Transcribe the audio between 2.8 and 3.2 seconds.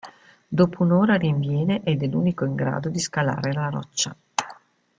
di